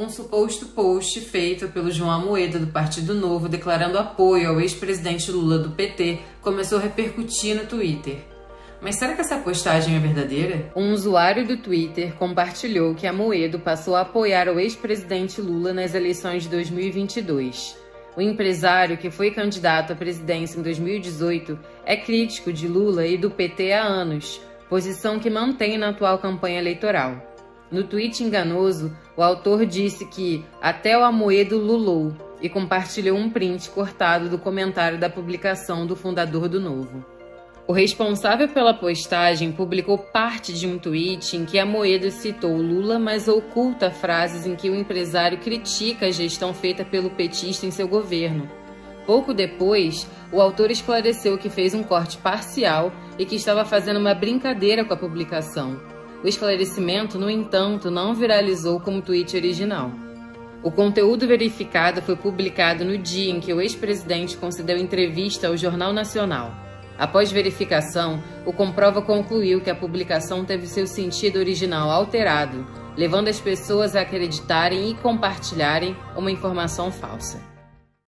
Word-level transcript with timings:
Um 0.00 0.08
suposto 0.08 0.64
post 0.68 1.20
feito 1.20 1.68
pelo 1.68 1.90
João 1.90 2.10
Amoedo 2.10 2.58
do 2.58 2.68
Partido 2.68 3.12
Novo 3.12 3.50
declarando 3.50 3.98
apoio 3.98 4.48
ao 4.48 4.58
ex-presidente 4.58 5.30
Lula 5.30 5.58
do 5.58 5.72
PT 5.72 6.20
começou 6.40 6.78
a 6.78 6.80
repercutir 6.80 7.54
no 7.54 7.66
Twitter. 7.66 8.16
Mas 8.80 8.96
será 8.96 9.14
que 9.14 9.20
essa 9.20 9.36
postagem 9.36 9.94
é 9.94 9.98
verdadeira? 9.98 10.72
Um 10.74 10.94
usuário 10.94 11.46
do 11.46 11.58
Twitter 11.58 12.14
compartilhou 12.14 12.94
que 12.94 13.06
Amoedo 13.06 13.58
passou 13.58 13.94
a 13.94 14.00
apoiar 14.00 14.48
o 14.48 14.58
ex-presidente 14.58 15.38
Lula 15.38 15.74
nas 15.74 15.94
eleições 15.94 16.44
de 16.44 16.48
2022. 16.48 17.76
O 18.16 18.22
empresário, 18.22 18.96
que 18.96 19.10
foi 19.10 19.30
candidato 19.30 19.92
à 19.92 19.96
presidência 19.96 20.58
em 20.58 20.62
2018, 20.62 21.58
é 21.84 21.94
crítico 21.94 22.50
de 22.50 22.66
Lula 22.66 23.06
e 23.06 23.18
do 23.18 23.30
PT 23.30 23.74
há 23.74 23.82
anos, 23.82 24.40
posição 24.66 25.18
que 25.18 25.28
mantém 25.28 25.76
na 25.76 25.90
atual 25.90 26.16
campanha 26.16 26.58
eleitoral. 26.58 27.29
No 27.70 27.84
tweet 27.84 28.22
enganoso, 28.24 28.96
o 29.16 29.22
autor 29.22 29.64
disse 29.64 30.04
que 30.06 30.44
até 30.60 30.98
o 30.98 31.04
Amoedo 31.04 31.56
lulou 31.56 32.12
e 32.42 32.48
compartilhou 32.48 33.16
um 33.16 33.30
print 33.30 33.70
cortado 33.70 34.28
do 34.28 34.38
comentário 34.38 34.98
da 34.98 35.08
publicação 35.08 35.86
do 35.86 35.94
fundador 35.94 36.48
do 36.48 36.58
Novo. 36.58 37.04
O 37.68 37.72
responsável 37.72 38.48
pela 38.48 38.74
postagem 38.74 39.52
publicou 39.52 39.96
parte 39.96 40.52
de 40.52 40.66
um 40.66 40.76
tweet 40.76 41.36
em 41.36 41.44
que 41.44 41.56
Amoedo 41.56 42.10
citou 42.10 42.56
Lula, 42.56 42.98
mas 42.98 43.28
oculta 43.28 43.92
frases 43.92 44.44
em 44.44 44.56
que 44.56 44.68
o 44.68 44.74
empresário 44.74 45.38
critica 45.38 46.06
a 46.06 46.10
gestão 46.10 46.52
feita 46.52 46.84
pelo 46.84 47.10
petista 47.10 47.66
em 47.66 47.70
seu 47.70 47.86
governo. 47.86 48.50
Pouco 49.06 49.32
depois, 49.32 50.08
o 50.32 50.40
autor 50.40 50.72
esclareceu 50.72 51.38
que 51.38 51.48
fez 51.48 51.72
um 51.72 51.84
corte 51.84 52.16
parcial 52.18 52.92
e 53.16 53.24
que 53.24 53.36
estava 53.36 53.64
fazendo 53.64 54.00
uma 54.00 54.14
brincadeira 54.14 54.84
com 54.84 54.92
a 54.92 54.96
publicação. 54.96 55.99
O 56.22 56.28
esclarecimento, 56.28 57.18
no 57.18 57.30
entanto, 57.30 57.90
não 57.90 58.14
viralizou 58.14 58.78
como 58.78 59.00
tweet 59.00 59.36
original. 59.36 59.90
O 60.62 60.70
conteúdo 60.70 61.26
verificado 61.26 62.02
foi 62.02 62.14
publicado 62.14 62.84
no 62.84 62.98
dia 62.98 63.32
em 63.32 63.40
que 63.40 63.54
o 63.54 63.60
ex-presidente 63.60 64.36
concedeu 64.36 64.76
entrevista 64.76 65.48
ao 65.48 65.56
Jornal 65.56 65.92
Nacional. 65.94 66.54
Após 66.98 67.32
verificação, 67.32 68.22
o 68.44 68.52
Comprova 68.52 69.00
concluiu 69.00 69.62
que 69.62 69.70
a 69.70 69.74
publicação 69.74 70.44
teve 70.44 70.66
seu 70.66 70.86
sentido 70.86 71.38
original 71.38 71.90
alterado, 71.90 72.66
levando 72.94 73.28
as 73.28 73.40
pessoas 73.40 73.96
a 73.96 74.02
acreditarem 74.02 74.90
e 74.90 74.94
compartilharem 74.96 75.96
uma 76.14 76.30
informação 76.30 76.92
falsa. 76.92 77.40